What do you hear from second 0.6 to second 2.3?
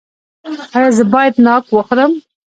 ایا زه باید ناک وخورم؟